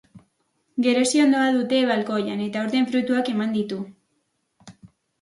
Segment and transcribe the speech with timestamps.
[0.85, 3.83] Gereziondoa dute balkoian eta aurten fruituak eman ditu.